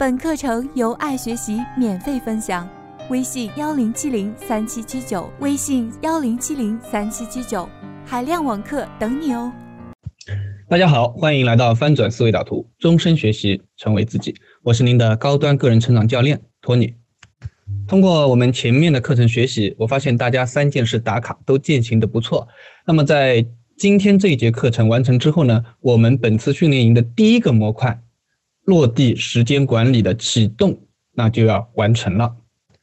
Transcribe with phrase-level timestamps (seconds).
[0.00, 2.66] 本课程由爱学习免费分享，
[3.10, 7.68] 微信幺零七零三七七九，微信幺零七零三七七九，
[8.06, 9.52] 海量网课等你哦。
[10.70, 14.34] 大家好，欢迎来到翻转思维导图，终身学习，成为自己。
[14.62, 16.94] 我是您的高端个人成长教练托尼。
[17.86, 22.48] 通过我们前面的课程学习，我发现大家三件事打卡都践行的不错。
[22.86, 23.44] 那么在
[23.76, 28.00] 今天这一节课程完成之后呢，我们本次训练营的第一个模块
[28.64, 30.78] 落地时间管理的启动，
[31.14, 32.34] 那就要完成了。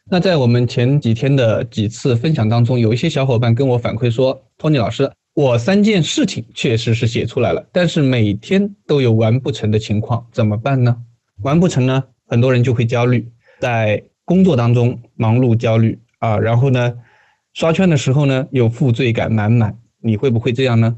[0.10, 5.12] 那在我们前几天的几次分享当中，有一些小伙伴跟我反馈说，托尼老师。
[5.34, 10.98] 我三件事情确实是写出来了，但是每天都有完不成的情况，怎么办呢？
[11.44, 16.92] 完不成呢，很多人就会焦虑，在工作当中忙碌焦虑啊，然后呢，
[17.54, 20.96] 刷圈的时候呢又负罪感满满，你会不会这样呢？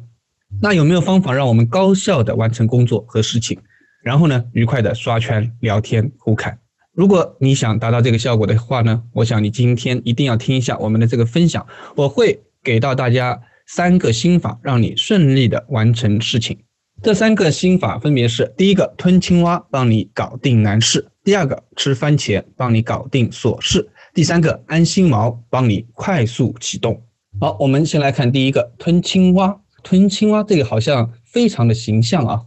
[0.62, 3.60] 那有没有方法让我们高效的完成工作和事情，
[4.04, 6.58] 然后呢愉快的刷圈聊天互侃？
[6.94, 13.42] 如果你想达到这个效果的话呢，我想你今天一定要听一下我们的这个分享，我会给到大家。
[13.72, 16.58] 三个心法让你顺利的完成事情。
[17.04, 27.00] 这三个心法分别是：第一个，吞青蛙帮你搞定难事；第二个，吃番茄帮你搞定琐事；第三个，安心毛帮你快速启动。
[27.40, 29.62] 好，我们先来看第一个，吞青蛙。
[29.84, 32.42] 吞青蛙这个好像非常的形象啊。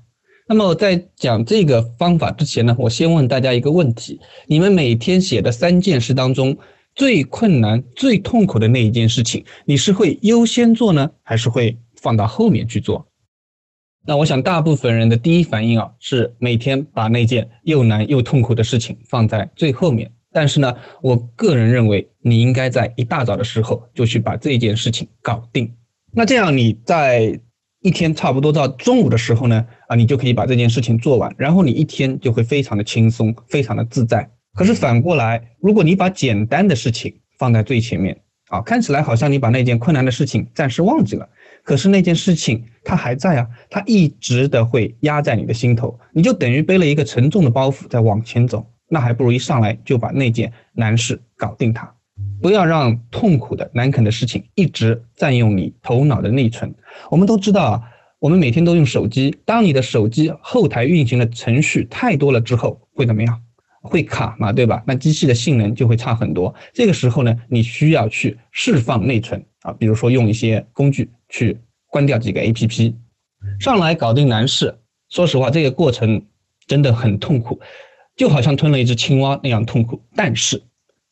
[0.53, 6.57] 那么在讲这个方法之前呢，我先问大家一个问题：你们每天写的三件事当中。
[6.95, 13.07] 最困难、最痛苦的那一件事情，你是会优先做呢，还是会放到后面去做？
[14.05, 20.13] 那我想，大部分人的第一反应啊，是每天把那件又难又痛苦的事情放在最后面。
[20.33, 25.75] 但是呢，我个人认为，你应该在一大早的时候就去把这件事情搞定。
[26.13, 27.41] 那这样你在
[27.83, 34.31] 一天差不多到中午的时候呢，啊，你就可以把这件事情做完，然后你一天就会非常的轻松，非常的自在。
[34.55, 38.17] 可是反过来，如果你把简单的事情放在最前面，
[38.49, 41.29] 啊，看起来好像你把那件困难的事情暂时忘记了，
[41.65, 51.93] 可是那件事情它还在啊，它一直的会压在你的心头，你就等于背了一个沉重的包袱在往前走，那还不如一上来就把那件难事搞定它，
[52.43, 56.75] 不要让痛苦的难啃的事情一直占用你头脑的内存。
[57.09, 57.83] 我们都知道啊，
[58.19, 63.41] 我们每天都用手机，当你的手机后台运行的程序太多了之后，会怎么样？
[63.81, 64.83] 会卡嘛，对吧？
[64.87, 66.55] 那机器的性能就会差很多。
[66.73, 71.59] 这个时候呢，你需要去释放内存啊，比如说用一些工具去
[71.89, 72.95] 关掉几个 APP，
[73.61, 74.79] 上来搞定难事。
[75.09, 76.25] 说实话，这个过程
[76.67, 77.61] 真的很痛苦，
[78.17, 80.01] 就好像吞了一只青蛙那样痛苦。
[80.15, 80.63] 但是，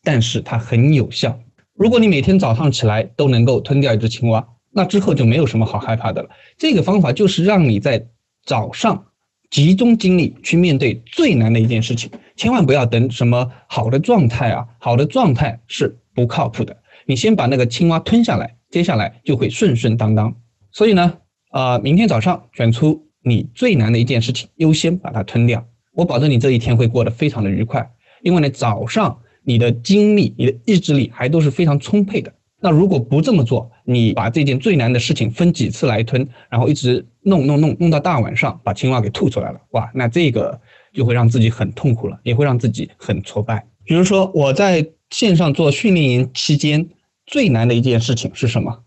[0.02, 1.38] 但是它很有效。
[1.74, 6.28] 如果你每天早上起来都能够吞掉一只青蛙，那之后就没有什么好害怕的了。
[6.58, 8.06] 这个方法就是让你在
[8.44, 9.06] 早上。
[9.50, 14.64] 集中精力去面对最难的一件事情，千万不要等什么好的状态啊！
[14.78, 16.76] 好的状态是不靠谱的。
[17.04, 20.32] 你先把那个青蛙吞下来，接下来就会顺顺当当。
[20.70, 21.18] 所以呢，
[21.50, 25.66] 啊，明天早上选出你最难的一件事情，优先把它吞掉。
[25.94, 27.90] 我保证你这一天会过得非常的愉快，
[28.22, 32.32] 因为呢，早上你的精力、你的意志力还都是非常充沛的。
[32.62, 40.60] 那如果不这么做，你把这件最难的事情分几次来吞，然后一直弄弄弄弄到大晚上，把青蛙给吐出来了，哇，那这个
[40.92, 43.66] 就会让自己很痛苦了，也会让自己很挫败。
[43.84, 46.86] 比如说我在线上做训练营期间，
[47.24, 48.82] 最难的一件事情是什么？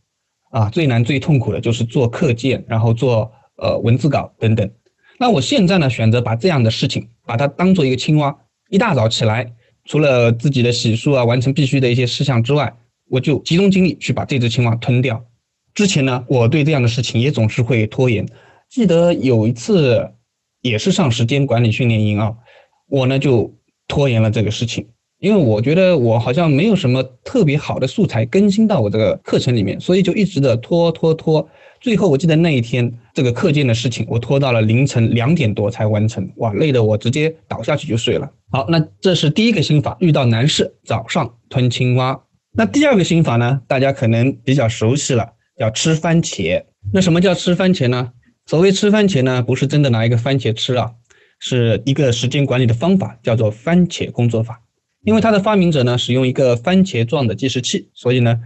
[0.51, 4.69] 啊，最难最痛苦的就是做课件，然后做呃文字稿等等。
[5.17, 8.37] 那我现在呢，选择把这样的事情，把它当做一个青蛙，
[8.69, 9.51] 一大早起来，
[9.85, 12.75] 除了自己的洗漱啊，完成必须的一些事项之外。
[13.09, 15.23] 我就集中精力去把这只青蛙吞掉。
[15.75, 18.27] 之前呢，我对这样的事情也总是会拖延。
[18.69, 20.09] 记得有一次，
[20.61, 22.33] 也是上时间管理训练营啊，
[22.87, 23.53] 我呢就
[23.87, 24.87] 拖延了这个事情，
[25.23, 31.47] 因为我觉得我好像没有什么特别好的素材更新到我这个课程里面，所以就一直的拖拖拖。
[31.79, 38.29] 最后我记得那一天这个课件的事情，我拖到了凌晨两点多才完成，哇，累得我直接倒下去就睡了。
[38.51, 42.19] 好，那这是第一个心法，遇到难事早上吞青蛙。
[42.51, 43.61] 那第二个心法呢？
[43.65, 45.25] 大家可能比较熟悉了，
[45.57, 46.61] 叫吃番茄。
[46.91, 48.11] 那什么叫吃番茄呢？
[48.45, 50.91] 所谓吃番茄呢，不是真的拿一个番茄吃啊，
[51.39, 54.59] 是一个时间管理的方法，叫做番茄工作法。
[55.03, 58.39] 因为它的发明者呢，使用一个番茄状的计时器，所以呢，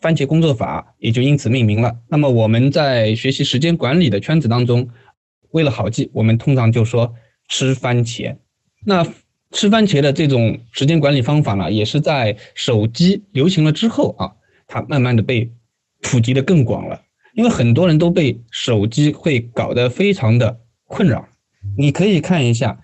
[0.00, 1.96] 番茄工作法也就因此命名了。
[2.08, 4.88] 那么我们在学习时间管理的圈子当中，
[5.50, 7.14] 为了好记，我们通常就说
[7.48, 8.36] 吃番茄。
[8.84, 9.06] 那
[9.50, 14.32] 吃番茄的这种时间管理方法呢，也是在手机流行了之后啊，
[14.66, 15.50] 它慢慢的被
[16.02, 17.02] 普及的更广了。
[17.34, 21.28] 因为很多人都被手机会搞得非常的困扰。
[21.76, 22.78] 你可以看一下，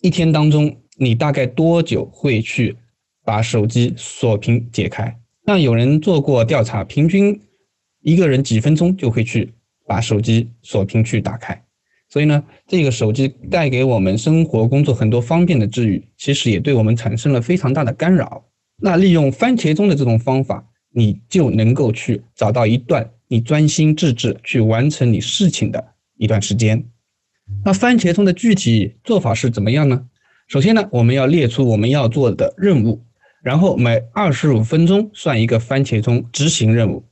[0.00, 2.76] 一天当中你大概多久会去
[3.24, 5.18] 把手机锁屏解开？
[5.44, 7.40] 那有人做过调查，平均
[8.00, 9.52] 一个人几分钟就会去
[9.86, 11.64] 把手机锁屏去打开。
[12.08, 18.44] 所以呢，这个手机带给我们生活工作很多方便的治愈，其实也对我们产生了非常大的干扰。
[18.76, 26.84] 那利用番茄钟的这种方法，你就能够去找到一段你专心致志去完成你事情的一段时间。
[27.64, 30.06] 那番茄钟的具体做法是怎么样呢？
[30.48, 33.04] 首先呢，我们要列出我们要做的任务，
[33.42, 37.04] 然后每二十五分钟算一个番茄钟执行任务，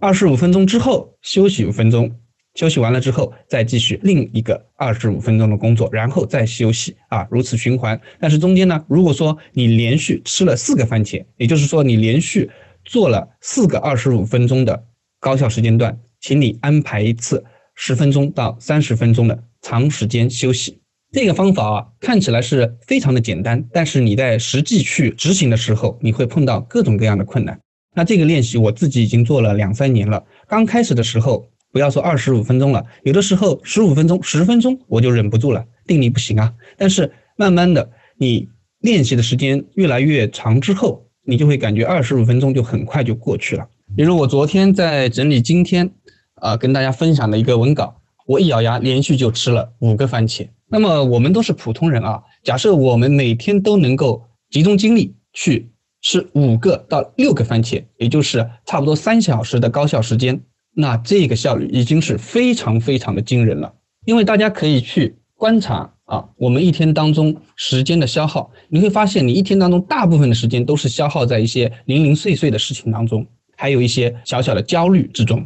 [0.00, 2.10] 二十五分钟之后休息五分钟。
[2.54, 8.00] 休息完了之后，再继续另一个二十五分钟的工作，然后再休息啊，如此循环。
[8.18, 12.50] 但是中间呢，如果说你连续吃了四个番茄，也就是说你连续
[12.84, 14.86] 做了四个二十五分钟的
[15.20, 17.44] 高效时间段，请你安排一次
[17.76, 20.80] 十分钟到三十分钟的长时间休息。
[21.12, 27.58] 这个方法啊，看起来是非常的简单，但是你在实际去执行的时候，你会碰到各种各样的困难。
[27.94, 31.48] 那这个练习我自己已经做了两三年了，刚开始的时候。
[31.70, 36.54] 不要说二十五分钟了，有的时候十五分钟、十分钟我就忍不住了，定力不行啊。
[36.78, 38.48] 但是慢慢的，你
[38.80, 43.68] 练习的时间越来越长之后，你就会感觉二十五分钟就很快就过去了。
[43.94, 45.90] 比如我昨天在整理今天
[46.36, 47.97] 啊跟大家分享的一个文稿，
[48.28, 50.46] 我一咬牙连续就吃了五个番茄。
[50.68, 55.70] 那么我们都是普通人啊，假设我们每天都能够集中精力去
[56.02, 60.38] 吃五个到六个番茄，也就是差不多三小时的高效时间。
[60.74, 63.72] 那这个效率已经是非常非常的惊人了，
[64.04, 73.26] 因为大家可以去观察啊，我们一天当中时间的消耗，你会发现你一天当中大部分的时间都是消耗在一些零零碎碎的事情当中，
[73.56, 75.42] 还有一些小小的焦虑之中。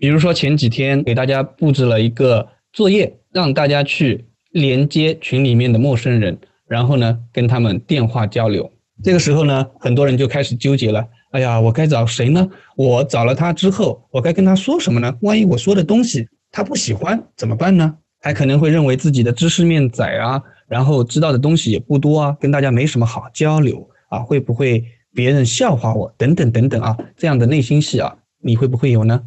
[0.00, 8.72] 比如说前几天给大家布置了一个作业，让大家去连接群里面的陌生人，然后呢跟他们电话交流。
[9.04, 11.06] 这个时候呢，很多人就开始纠结了。
[11.32, 12.48] 哎呀，我该找谁呢？
[12.76, 15.14] 我找了他之后，我该跟他说什么呢？
[15.20, 17.94] 万一我说的东西他不喜欢怎么办呢？
[18.22, 24.82] 还可能会认为自己的知识面窄啊，然后知道的东西也不多啊，跟大家没什么好交流啊，会不会
[25.14, 26.10] 别人笑话我？
[26.16, 29.22] 等等等等啊，这样的内心戏啊，你会不会有呢？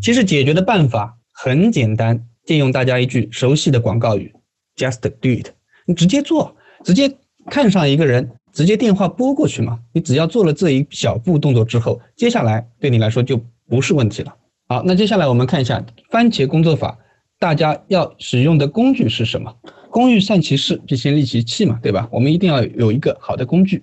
[0.00, 4.34] 其实解决的办法很简单，借用大家一句熟悉的广告语
[4.76, 5.48] ：Just do it。
[5.86, 7.16] 你直接做，直接
[7.50, 8.30] 看上一个人。
[8.52, 13.36] 直接电话拨过去嘛，你只要做了这一小步动作之后，接下来对你来说就
[13.68, 14.32] 不是问题了。
[14.68, 16.96] 好，那接下来我们看一下番茄工作法，
[17.40, 19.52] 大家要使用的工具是什么？
[19.90, 22.08] 工欲善其事，必先利其器嘛，对吧？
[22.12, 23.82] 我们一定要有一个好的工具。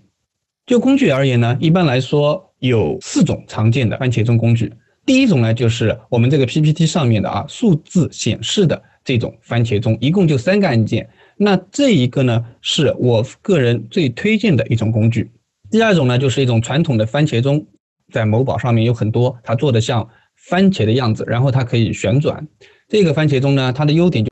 [0.66, 4.72] 就工具而言呢，一般来说有四种常见的番茄钟工具。
[5.06, 11.10] 第一种呢，就是我们这个 PPT 上面的啊，数字显示的这种番茄钟，一共就三个按键。
[11.38, 15.32] 那这一个呢，是我个人最推荐的一种工具。
[15.72, 17.66] 第二种呢，就是一种传统的番茄钟，
[18.14, 22.48] 在某宝上面有很多，它做的像番茄的样子，然后它可以旋转。
[22.88, 24.32] 这个番茄钟呢，它的优点就。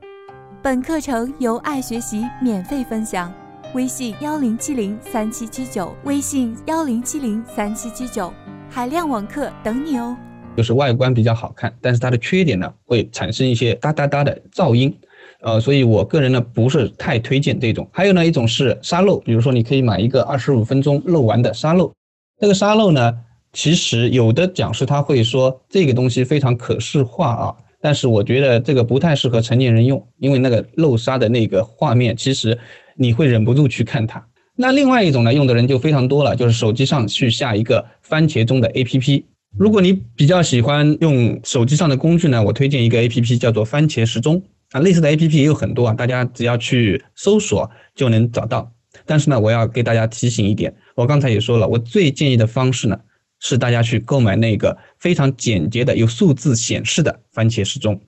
[0.61, 3.33] 本课程由爱学习免费分享，
[3.73, 8.31] 微信幺零七零三七七九，微信幺零七零三七七九，
[8.69, 10.15] 海量网课等你哦。
[10.59, 14.93] 就是外观比较好看，但是它的缺点呢，会产生一些哒哒哒的噪音。
[15.39, 17.87] 呃，所以我个人呢不是太推荐这种。
[17.93, 21.93] 还有呢一种是沙漏，比如说你可以买一个二十五分钟漏完的沙漏。
[22.41, 23.17] 这个沙漏呢，
[23.53, 32.59] 其实有的讲师他会说这个东西非常可视化啊，但是我觉得这个不太适合成年人用，因为那个漏沙的那个画面，其实
[32.97, 34.21] 你会忍不住去看它。
[34.57, 39.23] 那另外一种呢，用的人就非常多了，就是手机上去下一个番茄钟的 APP。
[39.57, 44.43] 如果你比较喜欢用手机上的工具呢，我推荐一个 APP 叫做番茄时钟。
[44.71, 48.71] 啊，类似的 A P P 也有很多啊，大家只要去搜索就能找到。
[49.03, 52.99] 但是呢，我要给大家提醒一点，我刚才也说了，我最建议的方式呢，
[53.39, 57.99] 是大家去购买那个非常简洁的有数字显示的番茄时钟。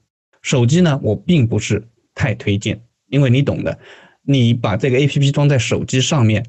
[0.44, 2.80] 手机呢，我并不是太推荐，
[3.10, 3.80] 因为你懂的，
[4.22, 6.46] 你把这个 A P P 装在手机上面，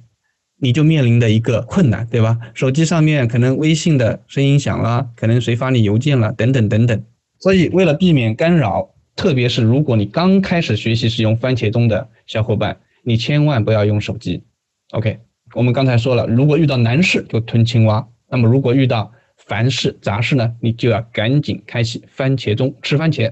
[0.63, 2.39] 你就面临的一个困难，对吧？
[2.55, 7.05] 手机上面可能微信的声音响了，可能谁发你邮件了，等等等等。
[7.39, 8.89] 所以为了避免干扰。
[9.15, 14.43] 特别是如果你刚开始学习使用番茄钟的小伙伴，你千万不要用手机。
[14.93, 15.19] OK，
[15.55, 23.31] 我们刚才说了，如果遇到难事就吞青蛙，那么如果遇到烦事杂事呢，你就要赶紧开启番茄钟吃番茄。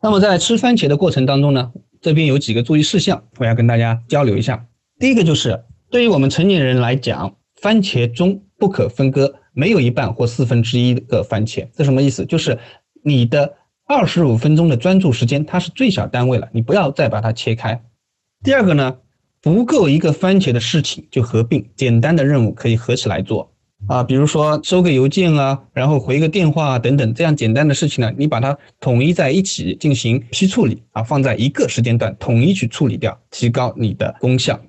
[0.00, 4.64] 那么在吃番茄的过程当中呢，这边有几个注意事项，我要跟大家交流一下。
[4.98, 12.24] 第一个就是对于我们成年人来讲，番茄钟不可分割，没有一半或四分之一个番茄，这什么意思？
[12.24, 12.58] 就是
[13.02, 13.56] 你的。
[13.92, 17.82] 二十五分钟的专注时间，它是最小单位了，你不要再把它切开。
[18.44, 18.98] 第二个呢，
[19.42, 23.52] 不够一个番茄的事情就合并，简单的任务可以合起来做
[23.88, 34.60] 啊，比如说收个邮件啊，然后回个电话啊等等，这样简单的事情呢，你把它统一在一起进行批处理啊，放在一个时间段统一去处理掉，提高你的功效。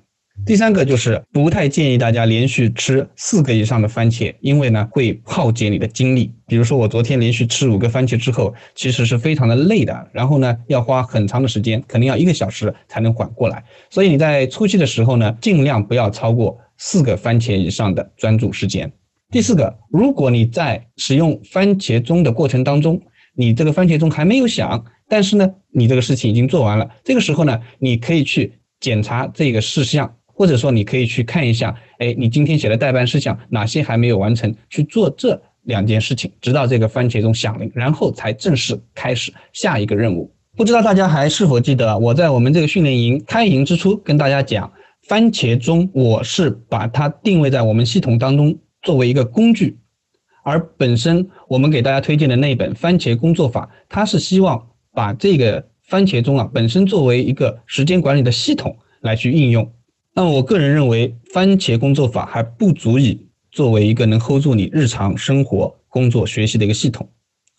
[0.46, 6.34] 第三个就是不太建议大家连续吃四个以上的番茄，因为呢会耗竭你的精力。
[6.48, 13.62] 比如说我昨天连续吃五个番茄之后，其实是非常的累的，然后呢要花很长的时间，肯定要一个小时才能缓过来。
[13.90, 18.90] 所以你在初期的时候呢，尽量不要超过四个番茄以上的专注时间。
[19.30, 23.00] 第四个，如果你在使用番茄钟的过程当中，
[23.36, 30.16] 你这个番茄钟还没有响，但是呢你这个事情已经做完了，这个时候呢你可以去检查这个事项。
[30.42, 34.52] 或者说，你可以去看一下，哎，你今天写的代办事项哪些还没有完成？
[34.68, 40.28] 去做这两件事情，直到这个番茄钟响铃，然后才正式开始下一个任务。
[40.56, 44.68] 不知道大家还是否记得，我在我们这个训练营开营之初跟大家讲，
[45.06, 49.78] 番茄钟我是把它定位在我们系统当中作为一个工具，
[50.42, 54.60] 而本身我们给大家推荐的那本番茄工作法，它是希望
[54.92, 59.72] 把这个番茄钟啊本身作为一个时间管理的系统来去应用。
[60.14, 67.08] 那我个人认为，番茄工作法还不足以作为一个能 hold 住你日常生活、工作、学习的一个系统。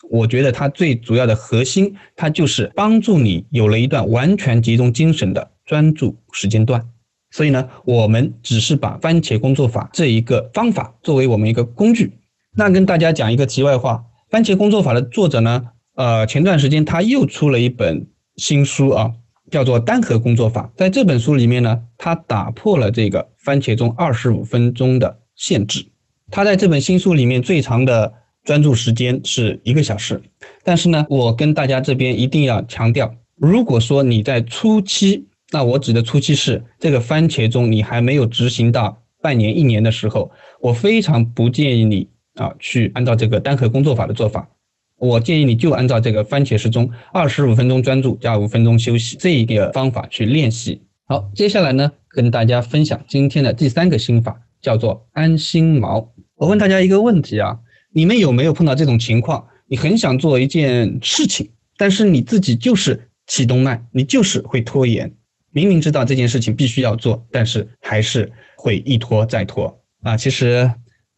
[0.08, 6.88] 我觉得它最主要的核心，它就是帮助你有了一段完全集中精神的专注时间段。
[7.32, 12.12] 所以呢，我们只是把番茄工作法这一个方法作为我们一个工具。
[12.56, 18.06] 那跟大家讲一个题外话，番茄工作法的作者呢，呃，前段时间他又出了一本
[18.36, 19.10] 新书啊。
[19.54, 25.86] 叫做单核工作法，在这本书里面呢，他打破了这个番茄钟二十五分钟的限制。
[26.28, 30.20] 他在这本新书里面最长的专注时间是一个小时。
[30.64, 44.48] 但是呢，我跟大家这边一定要强调，如果说你在初期，那我指的初期是这个番茄钟你还没有执行到半年、一年的时候，我非常不建议你啊去按照这个单核工作法的做法。
[44.98, 50.80] 我建议你就按照这个番茄时钟，二十五分钟专注加五分钟休息这一个方法去练习。
[51.06, 56.08] 好，接下来呢，跟大家分享今天的第三个心法，叫做安心锚。
[56.36, 57.58] 我问大家一个问题啊，
[57.92, 59.46] 你们有没有碰到这种情况？
[59.66, 65.12] 你很想做一件事情，但是你自己就是启动慢，你就是会拖延。
[65.50, 70.16] 明明知道这件事情必须要做，但是还是会一拖再拖啊。
[70.16, 70.70] 其实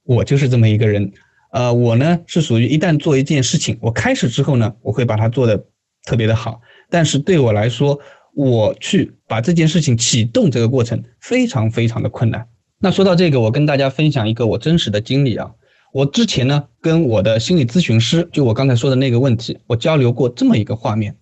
[0.02, 1.12] 我就是这么一个人。
[1.56, 5.64] 呃，我呢是属于一旦做一件事情，我开始之后呢，我会把它做的
[6.04, 6.60] 特别的好。
[6.90, 7.98] 但是对我来说，
[8.34, 12.46] 我去把这件事情启动这个过程非常非常的困难。
[12.78, 15.50] 那说到这个，我跟大家分享一个我真实的经历啊。
[15.94, 21.16] 我之前呢跟我的心理咨询师，就我刚才说的那个问题，我交流过这么一个画面。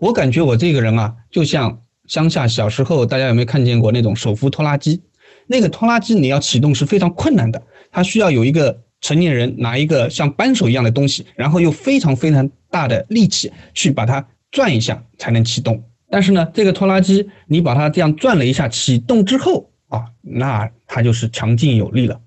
[0.00, 5.04] 我感觉我这个人啊，就像乡下小时候大家有没有看见过那种手扶拖拉机？
[5.46, 7.62] 那个拖拉机你要启动是非常困难的，
[7.92, 8.80] 它需要有一个。
[9.00, 15.82] 成年人拿一个像扳手一样的东西，然后用非常非常大的力气去把它转一下才能启动。
[16.08, 22.20] 但是呢，这个拖拉机你把它这样转了一下，启动之后啊，那它就是强劲有力了。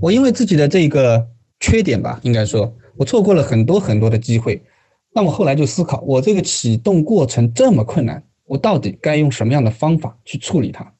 [0.00, 1.26] 我因为自己的这个
[1.60, 4.62] 缺点吧，应该说我错过了很多很多的机会。
[5.14, 10.92] 那我后来就思考，我这个启动过程这么困难，我到底该用什么样的方法去处理它？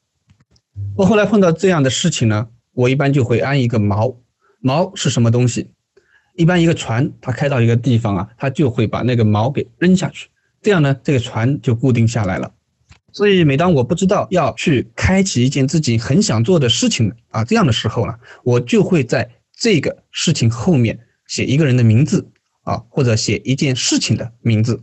[0.95, 4.15] 我后来碰到这样的事情呢，我一般就会安一个锚。
[4.65, 5.69] 锚是什么东西？
[6.35, 10.27] 一般一个船，它开到一个地方啊，它就会把那个锚给扔下去，
[10.63, 12.51] 这样呢，这个船就固定下来了。
[13.13, 22.27] 所以每当我不知道要去开启一件自己很想做的事情啊，这样的时候呢，我就会在这个事情后面写一个人的名字
[22.63, 24.81] 啊，或者写一件事情的名字，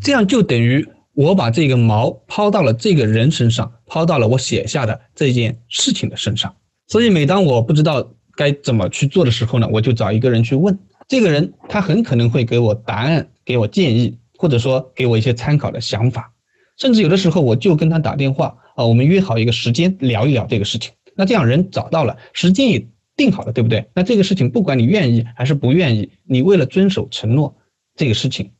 [0.00, 6.54] 这样就等于我把这个锚抛到了这个人身上，抛到了我写下的这件事情的身上。
[6.86, 8.12] 所以每当我不知道。
[8.36, 9.68] 该怎么去做的时候呢？
[9.72, 10.78] 我就找一个人去问，
[11.08, 16.32] 这个人他很可能会给我答案，给我建议，或者说给我一些参考的想法，
[16.78, 20.92] 甚至有的时候我就跟他打电话啊，我们约好一个时间聊一聊这个事情。
[21.16, 23.86] 那这样人找到了，时间也定好了，对不对？
[23.94, 27.56] 那这个事情不管你愿意还是不愿意，你为了遵守承诺，
[27.96, 28.52] 这个事情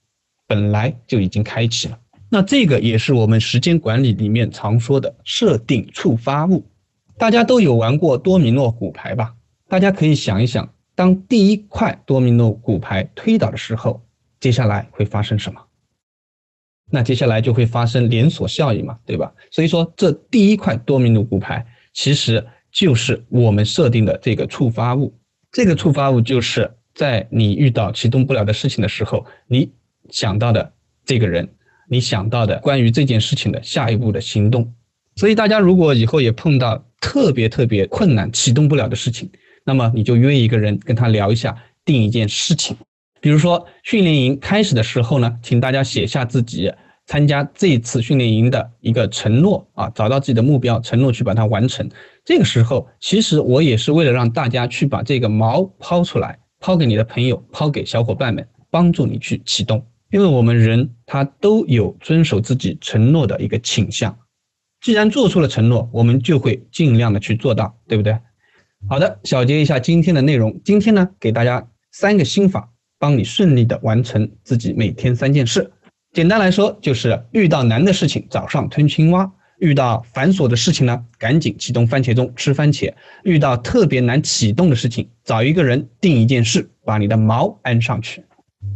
[0.47, 1.99] 本来就已经开启了。
[2.31, 6.65] 那这个也是我们时间管理里面常说的设定触发物。
[7.19, 9.35] 大家都有玩过多米诺骨牌吧？
[9.69, 14.01] 大家可以想一想，当第一块多米诺骨牌推倒的时候，
[14.39, 15.61] 接下来会发生什么？
[16.91, 19.35] 那接下来就会发生连锁效应嘛，对吧？
[19.51, 25.13] 所以说，这第一块多米诺骨牌其实就是我们设定的这个触发物。
[25.51, 29.73] 这个触发物就是在你遇到启动不了的事情的时候，你
[30.11, 30.73] 想到的
[31.05, 31.49] 这个人，
[31.89, 34.73] 你想到的关于这件事情的下一步的行动。
[35.17, 39.29] 所以大家如果以后也碰到特别特别困难、启动不了的事情，
[39.67, 41.55] 那么你就约一个人跟他聊一下，
[41.85, 42.75] 定一件事情。
[43.21, 46.73] 比如说训练营开始的时候呢，请大家写下自己
[47.07, 51.89] 参加这次训练营的一个承诺啊，找到自己的目标，承诺去把它完成。
[52.25, 59.85] 这个时候，其实我也是为了让大家去把这个锚抛出来，抛给你的朋友，抛给小伙伴们，帮助你去启动。
[60.13, 64.17] 因为我们人他都有遵守自己承诺的一个倾向。
[64.81, 68.17] 既然做出了承诺，我们就会尽量的去做到，对不对？
[68.89, 70.61] 好的，小结一下今天的内容。
[70.65, 75.73] 今天呢，给大家三个心法，帮你顺利的完成自己每天三件事。
[76.13, 79.29] 简单来说，就是遇到难的事情，早上吞青蛙；
[79.59, 82.93] 遇到繁琐的事情呢，赶紧启动番茄钟吃番茄；
[83.25, 88.23] 遇到特别难启动的事情，找一个人定一件事，把你的锚安上去。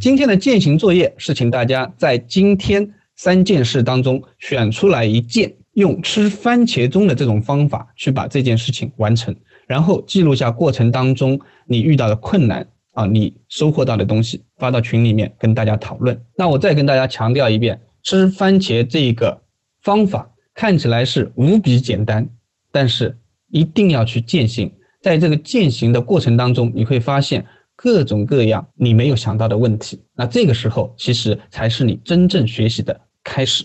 [0.01, 5.55] 今天的践行作业是，请大家在今天三件事当中选出来一件。
[5.75, 9.35] 用吃番茄钟的这种方法去把这件事情完成，
[9.71, 16.21] 然后记录下过程当中你遇到的困难啊，你收获到的东西，发到群里面跟大家讨论。
[16.37, 19.41] 那我再跟大家强调一遍，吃番茄这一个
[19.81, 22.29] 方法看起来是无比简单，
[22.73, 23.17] 但是
[23.53, 24.73] 一定要去践行。
[25.03, 27.47] 在这个践行的过程当中，你会发现
[27.77, 30.03] 各种各样你没有想到的问题。
[30.17, 33.65] 那这个时候其实才是你真正学习的开始。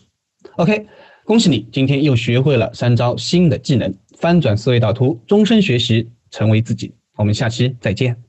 [0.58, 0.86] OK。
[1.26, 3.92] 恭喜你，今天又学会了三招新的技能，
[4.26, 6.92] 翻转思维导图，终身学习，成为自己。
[7.16, 8.25] 我们下期再见。